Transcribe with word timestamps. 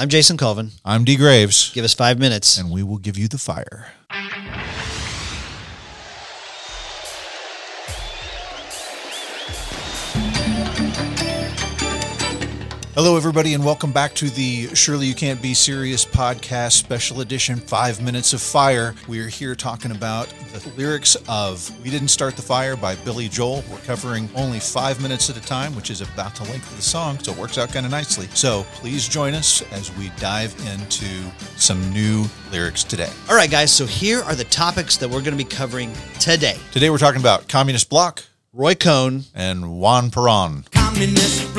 I'm 0.00 0.08
Jason 0.08 0.36
Colvin. 0.36 0.70
I'm 0.84 1.02
D 1.02 1.16
Graves, 1.16 1.72
Give 1.74 1.84
us 1.84 1.92
five 1.92 2.20
minutes. 2.20 2.56
and 2.56 2.70
we 2.70 2.84
will 2.84 2.98
give 2.98 3.18
you 3.18 3.26
the 3.26 3.36
fire. 3.36 3.88
Hello, 12.98 13.16
everybody, 13.16 13.54
and 13.54 13.64
welcome 13.64 13.92
back 13.92 14.12
to 14.14 14.28
the 14.28 14.74
Surely 14.74 15.06
You 15.06 15.14
Can't 15.14 15.40
Be 15.40 15.54
Serious 15.54 16.04
podcast 16.04 16.72
special 16.72 17.20
edition 17.20 17.60
Five 17.60 18.02
Minutes 18.02 18.32
of 18.32 18.42
Fire. 18.42 18.92
We 19.06 19.20
are 19.20 19.28
here 19.28 19.54
talking 19.54 19.92
about 19.92 20.26
the 20.52 20.68
lyrics 20.70 21.16
of 21.28 21.70
We 21.84 21.90
Didn't 21.90 22.08
Start 22.08 22.34
the 22.34 22.42
Fire 22.42 22.74
by 22.76 22.96
Billy 22.96 23.28
Joel. 23.28 23.62
We're 23.70 23.78
covering 23.86 24.28
only 24.34 24.58
five 24.58 25.00
minutes 25.00 25.30
at 25.30 25.36
a 25.36 25.40
time, 25.40 25.76
which 25.76 25.90
is 25.90 26.00
about 26.00 26.34
the 26.34 26.42
length 26.50 26.68
of 26.72 26.76
the 26.76 26.82
song, 26.82 27.20
so 27.20 27.30
it 27.30 27.38
works 27.38 27.56
out 27.56 27.72
kind 27.72 27.86
of 27.86 27.92
nicely. 27.92 28.26
So 28.34 28.66
please 28.72 29.06
join 29.06 29.32
us 29.34 29.62
as 29.70 29.96
we 29.96 30.10
dive 30.18 30.52
into 30.74 31.06
some 31.56 31.92
new 31.92 32.24
lyrics 32.50 32.82
today. 32.82 33.12
All 33.30 33.36
right, 33.36 33.48
guys. 33.48 33.72
So 33.72 33.86
here 33.86 34.22
are 34.22 34.34
the 34.34 34.42
topics 34.42 34.96
that 34.96 35.08
we're 35.08 35.22
going 35.22 35.38
to 35.38 35.44
be 35.44 35.44
covering 35.44 35.92
today. 36.18 36.56
Today 36.72 36.90
we're 36.90 36.98
talking 36.98 37.20
about 37.20 37.46
Communist 37.46 37.90
Bloc 37.90 38.24
Roy 38.52 38.74
Cohn. 38.74 39.22
and 39.36 39.78
Juan 39.78 40.10
Perón. 40.10 40.68
Communist 40.72 41.54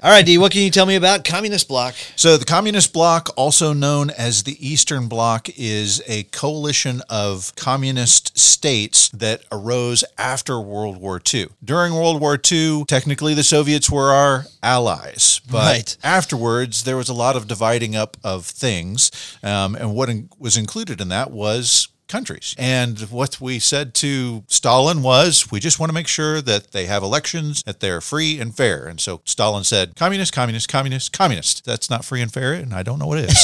All 0.00 0.14
right, 0.14 0.24
D. 0.24 0.38
What 0.38 0.52
can 0.52 0.62
you 0.62 0.70
tell 0.70 0.86
me 0.86 0.94
about 0.94 1.24
Communist 1.24 1.66
Bloc? 1.66 1.94
So, 2.14 2.36
the 2.36 2.44
Communist 2.44 2.92
Bloc, 2.92 3.30
also 3.36 3.72
known 3.72 4.10
as 4.10 4.44
the 4.44 4.56
Eastern 4.66 5.08
Bloc, 5.08 5.48
is 5.58 6.00
a 6.06 6.22
coalition 6.24 7.02
of 7.10 7.52
communist 7.56 8.38
states 8.38 9.08
that 9.10 9.42
arose 9.50 10.04
after 10.16 10.60
World 10.60 10.98
War 10.98 11.20
II. 11.34 11.48
During 11.64 11.94
World 11.94 12.20
War 12.20 12.38
II, 12.50 12.84
technically 12.86 13.34
the 13.34 13.42
Soviets 13.42 13.90
were 13.90 14.12
our 14.12 14.46
allies, 14.62 15.40
but 15.50 15.58
Right. 15.64 15.96
afterwards 16.04 16.84
there 16.84 16.96
was 16.96 17.08
a 17.08 17.14
lot 17.14 17.34
of 17.34 17.48
dividing 17.48 17.96
up 17.96 18.16
of 18.22 18.46
things, 18.46 19.10
um, 19.42 19.74
and 19.74 19.94
what 19.94 20.08
in- 20.08 20.28
was 20.38 20.56
included 20.56 21.00
in 21.00 21.08
that 21.08 21.32
was 21.32 21.87
countries. 22.08 22.54
And 22.58 22.98
what 23.10 23.40
we 23.40 23.58
said 23.58 23.94
to 23.94 24.44
Stalin 24.48 25.02
was, 25.02 25.50
we 25.50 25.60
just 25.60 25.78
want 25.78 25.90
to 25.90 25.94
make 25.94 26.08
sure 26.08 26.40
that 26.40 26.72
they 26.72 26.86
have 26.86 27.02
elections, 27.02 27.62
that 27.64 27.80
they're 27.80 28.00
free 28.00 28.40
and 28.40 28.54
fair. 28.54 28.86
And 28.86 29.00
so 29.00 29.20
Stalin 29.24 29.64
said, 29.64 29.94
communist, 29.96 30.32
communist, 30.32 30.68
communist, 30.68 31.12
communist. 31.12 31.64
That's 31.64 31.90
not 31.90 32.04
free 32.04 32.22
and 32.22 32.32
fair, 32.32 32.52
and 32.52 32.74
I 32.74 32.82
don't 32.82 32.98
know 32.98 33.06
what 33.06 33.18
is. 33.18 33.34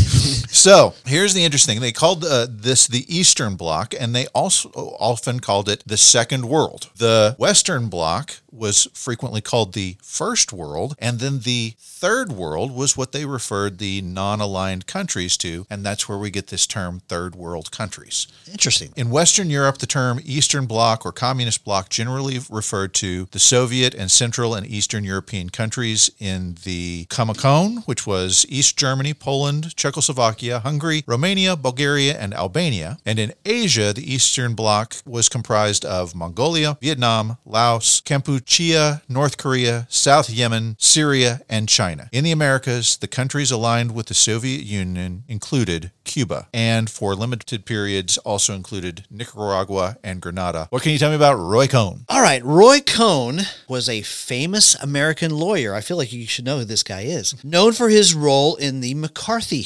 so 0.48 0.94
here's 1.04 1.34
the 1.34 1.44
interesting 1.44 1.74
thing. 1.76 1.82
They 1.82 1.92
called 1.92 2.24
uh, 2.24 2.46
this 2.48 2.86
the 2.86 3.04
Eastern 3.14 3.56
Bloc, 3.56 3.94
and 3.98 4.14
they 4.14 4.26
also 4.28 4.68
often 4.70 5.40
called 5.40 5.68
it 5.68 5.82
the 5.86 5.96
Second 5.96 6.46
World. 6.46 6.90
The 6.96 7.36
Western 7.38 7.88
Bloc 7.88 8.40
was 8.56 8.88
frequently 8.94 9.40
called 9.40 9.74
the 9.74 9.96
First 10.02 10.52
World, 10.52 10.96
and 10.98 11.20
then 11.20 11.40
the 11.40 11.74
Third 11.78 12.32
World 12.32 12.74
was 12.74 12.96
what 12.96 13.12
they 13.12 13.24
referred 13.24 13.78
the 13.78 14.02
non 14.02 14.40
aligned 14.40 14.86
countries 14.86 15.36
to, 15.38 15.66
and 15.70 15.84
that's 15.84 16.08
where 16.08 16.18
we 16.18 16.30
get 16.30 16.48
this 16.48 16.66
term 16.66 17.00
Third 17.08 17.34
World 17.34 17.70
countries. 17.70 18.26
Interesting. 18.50 18.92
In 18.96 19.10
Western 19.10 19.50
Europe, 19.50 19.78
the 19.78 19.86
term 19.86 20.20
Eastern 20.24 20.66
Bloc 20.66 21.04
or 21.06 21.12
Communist 21.12 21.64
Bloc 21.64 21.88
generally 21.88 22.38
referred 22.50 22.94
to 22.94 23.28
the 23.30 23.38
Soviet 23.38 23.94
and 23.94 24.10
Central 24.10 24.54
and 24.54 24.66
Eastern 24.66 25.04
European 25.04 25.50
countries 25.50 26.10
in 26.18 26.56
the 26.64 27.06
Comecon, 27.08 27.82
which 27.86 28.06
was 28.06 28.44
East 28.48 28.76
Germany, 28.76 29.14
Poland, 29.14 29.74
Czechoslovakia, 29.76 30.15
Hungary, 30.16 31.04
Romania, 31.06 31.56
Bulgaria, 31.56 32.18
and 32.18 32.34
Albania. 32.34 32.98
And 33.04 33.18
in 33.18 33.32
Asia, 33.44 33.92
the 33.92 34.12
Eastern 34.12 34.54
Bloc 34.54 34.96
was 35.04 35.28
comprised 35.28 35.84
of 35.84 36.14
Mongolia, 36.14 36.78
Vietnam, 36.80 37.38
Laos, 37.44 38.00
Kampuchea, 38.00 39.02
North 39.08 39.36
Korea, 39.36 39.86
South 39.90 40.30
Yemen, 40.30 40.76
Syria, 40.78 41.40
and 41.48 41.68
China. 41.68 42.08
In 42.12 42.24
the 42.24 42.32
Americas, 42.32 42.96
the 42.96 43.08
countries 43.08 43.50
aligned 43.50 43.94
with 43.94 44.06
the 44.06 44.14
Soviet 44.14 44.62
Union 44.62 45.24
included 45.28 45.92
Cuba, 46.04 46.48
and 46.54 46.88
for 46.88 47.14
limited 47.14 47.66
periods 47.66 48.16
also 48.18 48.54
included 48.54 49.04
Nicaragua 49.10 49.96
and 50.02 50.20
Grenada. 50.22 50.68
What 50.70 50.82
can 50.82 50.92
you 50.92 50.98
tell 50.98 51.10
me 51.10 51.16
about 51.16 51.34
Roy 51.34 51.66
Cohn? 51.66 52.04
All 52.08 52.22
right. 52.22 52.42
Roy 52.44 52.80
Cohn 52.80 53.40
was 53.68 53.88
a 53.88 54.02
famous 54.02 54.74
American 54.76 55.32
lawyer. 55.32 55.74
I 55.74 55.80
feel 55.80 55.96
like 55.96 56.12
you 56.12 56.26
should 56.26 56.44
know 56.44 56.58
who 56.58 56.64
this 56.64 56.82
guy 56.82 57.02
is. 57.02 57.42
Known 57.44 57.72
for 57.72 57.88
his 57.88 58.14
role 58.14 58.56
in 58.56 58.80
the 58.80 58.94
McCarthy 58.94 59.60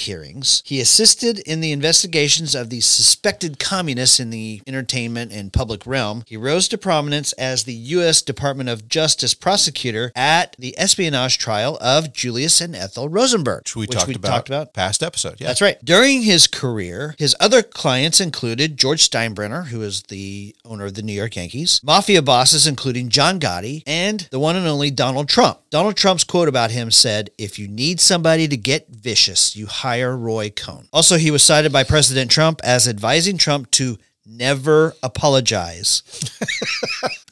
he 0.65 0.81
assisted 0.81 1.39
in 1.41 1.61
the 1.61 1.73
investigations 1.73 2.55
of 2.55 2.71
the 2.71 2.81
suspected 2.81 3.59
communists 3.59 4.21
in 4.21 4.31
the 4.31 4.63
entertainment 4.67 5.33
and 5.33 5.53
public 5.53 5.87
realm. 5.87 6.25
He 6.27 6.37
rose 6.37 6.69
to 6.69 6.79
prominence 6.79 7.33
as 7.35 7.65
the 7.65 7.75
U.S. 7.75 8.23
Department 8.23 8.69
of 8.69 8.89
Justice 8.89 9.35
prosecutor 9.35 10.13
at 10.15 10.57
the 10.59 10.77
espionage 10.79 11.39
trial 11.39 11.79
of 11.81 12.13
Julius 12.13 12.61
and 12.61 12.75
Ethel 12.77 13.09
Rosenberg, 13.09 13.69
Which 13.69 13.77
we, 13.77 13.87
talked, 13.87 14.17
about 14.17 14.29
talked 14.29 14.49
about 14.49 14.75
past 14.75 15.03
episode. 15.03 15.41
Yeah. 15.41 15.49
that's 15.49 15.61
right. 15.61 15.83
During 15.85 16.23
his 16.23 16.47
career, 16.47 17.15
his 17.19 17.37
other 17.41 17.63
clients 17.63 18.21
included 18.21 18.77
George 18.77 19.09
Steinbrenner, 19.09 19.67
who 19.67 19.83
is 19.83 20.03
the 20.05 20.55
owner 20.65 20.87
of 20.87 20.95
the 20.95 21.03
New 21.03 21.13
York 21.13 21.37
Yankees, 21.37 21.81
mafia 21.83 22.23
bosses 22.23 22.67
including 22.67 23.09
John 23.09 23.41
Gotti, 23.41 23.83
and 23.87 24.29
the 24.31 24.39
one 24.39 24.57
and 24.57 24.67
only 24.67 24.91
Donald 24.91 25.29
Trump. 25.29 25.61
Donald 25.71 25.97
Trump's 25.97 26.25
quote 26.25 26.49
about 26.49 26.71
him 26.71 26.91
said, 26.91 27.31
If 27.39 27.59
you 27.59 27.69
need 27.69 28.01
somebody 28.01 28.49
to 28.49 28.57
get 28.57 28.89
vicious, 28.89 29.57
you 29.57 29.67
hire 29.67 30.17
Roy 30.21 30.51
Cohn. 30.51 30.89
Also, 30.93 31.17
he 31.17 31.31
was 31.31 31.43
cited 31.43 31.73
by 31.73 31.85
President 31.85 32.31
Trump 32.31 32.61
as 32.63 32.87
advising 32.87 33.39
Trump 33.39 33.71
to 33.73 33.99
never 34.27 34.95
apologize. 35.03 36.03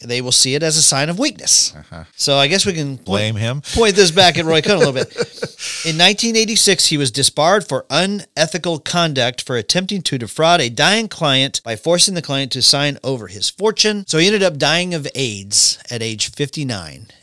they 0.08 0.20
will 0.20 0.32
see 0.32 0.54
it 0.54 0.62
as 0.62 0.76
a 0.76 0.82
sign 0.82 1.08
of 1.08 1.18
weakness. 1.18 1.74
Uh-huh. 1.74 2.04
So 2.16 2.36
I 2.36 2.48
guess 2.48 2.66
we 2.66 2.72
can 2.72 2.96
Blame 2.96 3.36
him. 3.36 3.62
point 3.74 3.94
this 3.94 4.10
back 4.10 4.38
at 4.38 4.44
Roy 4.44 4.60
Cohn 4.62 4.76
a 4.76 4.78
little 4.78 4.92
bit. 4.92 5.08
In 5.84 5.96
1986, 5.96 6.86
he 6.86 6.96
was 6.96 7.10
disbarred 7.10 7.66
for 7.66 7.86
unethical 7.90 8.78
conduct 8.78 9.42
for 9.42 9.56
attempting 9.56 10.02
to 10.02 10.18
defraud 10.18 10.60
a 10.60 10.68
dying 10.68 11.08
client 11.08 11.62
by 11.62 11.76
forcing 11.76 12.14
the 12.14 12.22
client 12.22 12.52
to 12.52 12.62
sign 12.62 12.98
over 13.04 13.28
his 13.28 13.48
fortune. 13.50 14.04
So 14.06 14.18
he 14.18 14.26
ended 14.26 14.42
up 14.42 14.56
dying 14.58 14.94
of 14.94 15.06
AIDS 15.14 15.78
at 15.90 16.02
age 16.02 16.30
59 16.30 16.68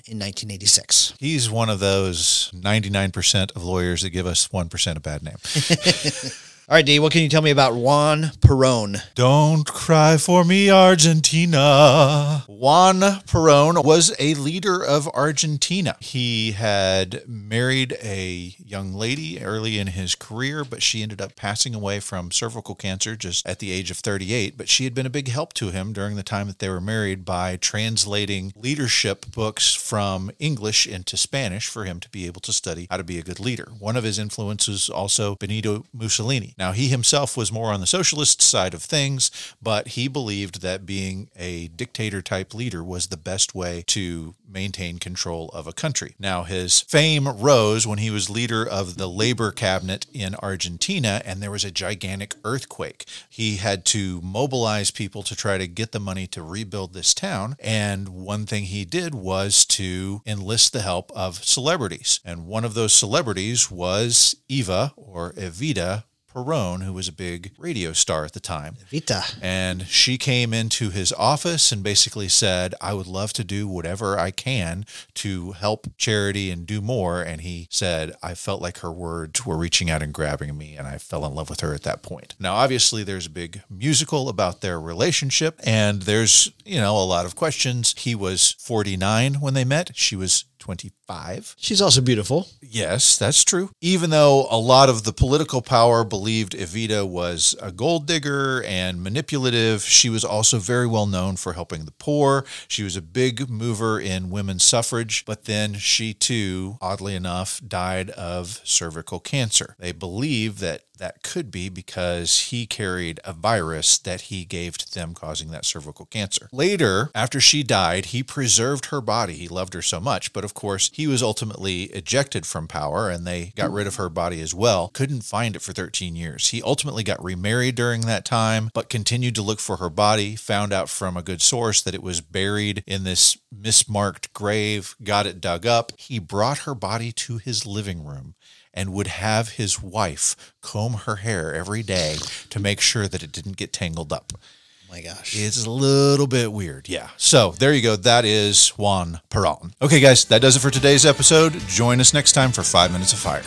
in 0.07 0.19
1986. 0.19 1.16
He's 1.19 1.50
one 1.50 1.69
of 1.69 1.79
those 1.79 2.52
99% 2.56 3.56
of 3.56 3.63
lawyers 3.63 4.03
that 4.03 4.12
give 4.12 4.25
us 4.28 4.47
1% 4.50 4.96
a 4.96 5.00
bad 5.00 5.23
name. 5.23 5.38
All 6.68 6.74
right, 6.74 6.84
D, 6.84 6.98
what 6.98 7.12
can 7.12 7.22
you 7.22 7.30
tell 7.30 7.44
me 7.44 7.52
about 7.52 7.76
Juan 7.76 8.31
Perón? 8.40 9.00
Don't 9.14 9.68
cry 9.68 10.18
for 10.18 10.44
me, 10.44 10.72
Argentina. 10.72 12.44
Juan 12.48 13.02
Perón 13.02 13.86
was 13.86 14.16
a 14.18 14.34
leader 14.34 14.84
of 14.84 15.08
Argentina. 15.09 15.96
He 16.00 16.53
had 16.53 17.22
married 17.28 17.96
a 18.02 18.56
young 18.58 18.96
lady 18.96 19.44
early 19.44 19.78
in 19.78 19.86
his 19.86 20.16
career, 20.16 20.66
but 20.66 20.81
she 20.81 21.03
ended 21.03 21.22
up 21.22 21.36
passing 21.36 21.76
away 21.76 22.00
from 22.00 22.31
cervical 22.31 22.74
cancer 22.74 23.16
just 23.16 23.47
at 23.47 23.59
the 23.59 23.72
age 23.72 23.92
of 23.92 23.97
38. 23.97 24.58
But 24.58 24.68
she 24.68 24.86
had 24.86 24.96
been 24.96 25.06
a 25.06 25.12
big 25.12 25.28
help 25.28 25.53
to 25.53 25.70
him 25.70 25.94
during 25.94 26.16
the 26.16 26.24
time 26.24 26.47
that 26.47 26.58
they 26.58 26.70
were 26.70 26.82
married 26.82 27.26
by 27.26 27.58
translating 27.58 28.52
leadership 28.56 29.28
books 29.32 29.76
from 29.76 30.32
English 30.40 30.88
into 30.88 31.16
Spanish 31.16 31.68
for 31.68 31.86
him 31.86 32.00
to 32.00 32.09
be 32.09 32.26
able 32.26 32.42
to 32.42 32.52
study 32.52 32.88
how 32.90 32.97
to 32.97 33.03
be 33.03 33.20
a 33.20 33.24
good 33.24 33.40
leader. 33.40 33.72
One 33.78 33.96
of 33.96 34.03
his 34.03 34.18
influences 34.18 34.90
also 34.90 35.36
Benito 35.36 35.86
Mussolini. 35.94 36.53
Now, 36.58 36.72
he 36.72 36.88
himself 36.88 37.36
was 37.36 37.52
more 37.52 37.72
on 37.72 37.82
the 37.82 37.88
socialist 37.88 38.42
side 38.42 38.74
of 38.74 38.84
things, 38.84 39.32
but 39.62 39.90
he 39.90 40.08
believed 40.08 40.62
that 40.62 40.86
being 40.86 41.30
a 41.36 41.68
dictator 41.68 42.22
type 42.22 42.54
leader 42.54 42.84
was 42.84 43.08
the 43.08 43.18
best 43.18 43.54
way 43.54 43.84
to 43.88 44.36
maintain 44.48 45.00
control 45.00 45.50
of 45.50 45.68
a 45.68 45.74
country. 45.74 46.16
Now, 46.18 46.44
his 46.44 46.82
fame 46.82 47.28
rose 47.28 47.86
when 47.86 47.98
he 47.98 48.10
was 48.10 48.30
leader 48.30 48.66
of 48.66 48.98
the 48.98 49.10
labor 49.10 49.52
cabinet 49.52 50.06
in 50.14 50.36
Argentina 50.36 51.22
and 51.26 51.42
there 51.42 51.52
was 51.52 51.66
a 51.66 51.72
gigantic 51.72 52.36
earthquake. 52.46 53.06
He 53.30 53.58
had 53.58 53.84
to 53.86 54.22
mobilize 54.22 54.92
people 54.92 55.24
to 55.24 55.36
try 55.36 55.58
to 55.58 55.68
get 55.68 55.92
the 55.92 56.00
money 56.00 56.26
to 56.28 56.42
rebuild 56.42 56.94
this 56.94 57.14
town. 57.14 57.58
And 57.60 58.10
one 58.10 58.46
thing 58.46 58.66
he 58.66 58.86
did 58.86 59.14
was 59.14 59.66
to 59.66 60.22
enlist 60.26 60.72
the 60.72 60.82
help 60.82 61.12
of 61.14 61.44
celebrities. 61.44 62.22
And 62.24 62.48
one 62.48 62.64
of 62.64 62.74
those 62.74 62.94
celebrities 62.94 63.70
was 63.70 64.38
Eva 64.47 64.94
or 64.96 65.34
Evita 65.34 66.03
Perón, 66.35 66.84
who 66.84 66.91
was 66.91 67.08
a 67.08 67.14
big 67.14 67.53
radio 67.58 67.93
star 67.93 68.26
at 68.26 68.34
the 68.34 68.41
time. 68.41 68.76
Vita. 68.91 69.23
And 69.41 69.87
she 69.87 70.17
came 70.17 70.53
into 70.53 70.90
his 70.90 71.14
office 71.14 71.72
and 71.72 71.82
basically 71.82 72.28
said, 72.28 72.76
I 72.82 72.93
would 72.93 73.08
love 73.08 73.32
to 73.34 73.43
do 73.46 73.67
whatever 73.67 74.20
I 74.20 74.32
can 74.32 74.85
to 75.16 75.53
help 75.53 75.87
charity 75.97 76.52
and 76.52 76.67
do 76.67 76.82
more. 76.82 77.22
And 77.22 77.41
he 77.41 77.67
said, 77.72 78.16
I 78.22 78.34
felt 78.34 78.61
like 78.61 78.79
her 78.79 78.91
words 78.91 79.46
were 79.46 79.58
reaching 79.58 79.90
out 79.90 80.03
and 80.03 80.14
grabbing 80.14 80.58
me, 80.58 80.76
and 80.76 80.87
I 80.87 80.97
fell 80.97 81.26
in 81.26 81.34
love 81.34 81.49
with 81.49 81.61
her 81.61 81.73
at 81.73 81.84
that 81.84 82.03
point. 82.03 82.35
Now, 82.38 82.55
obviously, 82.55 83.03
there's 83.03 83.28
a 83.28 83.29
big 83.29 83.61
musical 83.70 84.28
about 84.28 84.59
their 84.59 84.79
relationship, 84.79 85.59
and 85.64 86.02
there's, 86.02 86.52
you 86.66 86.79
know, 86.81 86.97
a 86.97 87.05
lot 87.05 87.26
of 87.26 87.35
questions. 87.35 87.96
He 87.97 88.14
was 88.14 88.55
49 88.59 89.35
when 89.35 89.53
they 89.53 89.64
met, 89.64 89.91
she 89.96 90.16
was 90.17 90.43
25. 90.66 91.56
She's 91.59 91.79
also 91.79 92.02
beautiful. 92.02 92.47
Yes, 92.59 93.20
that's 93.20 93.44
true. 93.44 93.70
Even 93.82 94.09
though 94.09 94.47
a 94.50 94.58
lot 94.58 94.90
of 94.90 95.03
the 95.03 95.14
political 95.14 95.62
power 95.62 96.03
believed 96.03 96.53
Evita 96.53 97.08
was 97.08 97.56
a 97.62 97.72
gold 97.72 98.08
digger 98.08 98.64
and 98.64 99.03
manipulative, 99.03 99.84
she 99.84 100.09
was 100.09 100.26
also 100.26 100.58
very 100.58 100.88
well 100.88 101.06
known 101.06 101.35
for 101.35 101.53
helping 101.53 101.85
the 101.85 101.91
poor. 101.91 102.46
She 102.67 102.82
was 102.82 102.96
a 102.96 103.03
big 103.03 103.47
mover 103.47 104.00
in 104.00 104.32
women's 104.32 104.64
suffrage, 104.64 105.23
but 105.23 105.46
then 105.46 105.76
she 105.76 106.16
too, 106.16 106.79
oddly 106.82 107.14
enough, 107.14 107.62
died 107.67 108.09
of 108.09 108.59
cervical 108.64 109.20
cancer. 109.20 109.76
They 109.78 109.91
believe 109.91 110.58
that 110.62 110.82
that 110.96 111.24
could 111.24 111.52
be 111.52 111.70
because 111.70 112.47
he 112.47 112.66
carried 112.66 113.20
a 113.24 113.34
virus 113.34 113.97
that 113.97 114.22
he 114.22 114.46
gave 114.46 114.78
to 114.78 114.94
them, 114.94 115.14
causing 115.14 115.52
that 115.52 115.66
cervical 115.66 116.06
cancer. 116.06 116.47
Later, 116.52 117.09
after 117.14 117.40
she 117.40 117.64
died, 117.64 118.08
he 118.08 118.24
preserved 118.24 118.88
her 118.88 119.02
body. 119.02 119.34
He 119.34 119.47
loved 119.47 119.74
her 119.74 119.82
so 119.82 120.00
much, 120.00 120.34
but 120.34 120.44
of 120.44 120.53
course, 120.53 120.90
he 120.94 121.08
was 121.08 121.22
ultimately 121.22 121.84
ejected 121.84 122.46
from 122.46 122.68
power 122.68 123.09
and 123.09 123.26
they 123.26 123.53
got 123.56 123.72
rid 123.72 123.88
of 123.88 123.96
her 123.96 124.09
body 124.09 124.42
as 124.42 124.53
well. 124.53 124.90
Couldn't 124.90 125.22
find 125.22 125.56
it 125.56 125.62
for 125.62 125.74
13 125.74 126.16
years. 126.16 126.50
He 126.50 126.62
ultimately 126.62 127.03
got 127.03 127.24
remarried 127.24 127.76
during 127.76 128.02
that 128.02 128.26
time, 128.26 128.70
but 128.74 128.90
continued 128.90 129.36
to 129.36 129.41
look 129.41 129.59
for 129.59 129.78
her 129.78 129.90
body, 129.90 130.36
found 130.36 130.74
out 130.74 130.90
from 130.90 131.18
a 131.18 131.24
good 131.24 131.41
source 131.41 131.82
that 131.82 131.96
it 131.96 132.03
was 132.03 132.22
buried 132.22 132.84
in 132.88 133.03
this 133.03 133.38
mismarked 133.53 134.34
grave, 134.34 134.96
got 135.03 135.26
it 135.26 135.41
dug 135.41 135.66
up. 135.66 135.91
He 135.98 136.20
brought 136.20 136.59
her 136.59 136.76
body 136.76 137.12
to 137.14 137.38
his 137.38 137.66
living 137.66 138.06
room 138.06 138.36
and 138.76 138.94
would 138.94 139.08
have 139.08 139.54
his 139.54 139.82
wife 139.82 140.54
comb 140.62 140.94
her 141.06 141.18
hair 141.18 141.54
every 141.56 141.82
day 141.82 142.18
to 142.50 142.60
make 142.60 142.82
sure 142.82 143.08
that 143.08 143.24
it 143.24 143.32
didn't 143.32 143.58
get 143.58 143.74
tangled 143.74 144.14
up. 144.14 144.34
Oh 144.36 144.92
my 144.92 145.02
gosh. 145.02 145.36
It's 145.36 145.66
a 145.66 145.70
little 145.70 146.28
bit 146.28 146.52
weird. 146.52 146.88
Yeah. 146.90 147.10
So 147.18 147.52
there 147.52 147.74
you 147.74 147.82
go. 147.82 147.96
That 147.96 148.26
is 148.26 148.70
Juan 148.70 149.22
Perón. 149.30 149.74
Okay, 149.82 150.00
guys, 150.00 150.26
that 150.26 150.42
does 150.42 150.56
it 150.56 150.60
for 150.60 150.70
today's 150.70 151.06
episode. 151.06 151.54
Join 151.68 152.00
us 152.00 152.14
next 152.14 152.34
time 152.34 152.52
for 152.52 152.64
Five 152.64 152.92
Minutes 152.92 153.14
of 153.14 153.20
Fire. 153.20 153.44